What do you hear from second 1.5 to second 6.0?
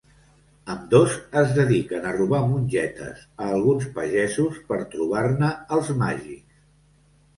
dediquen a robar mongetes a alguns pagesos per trobar-ne els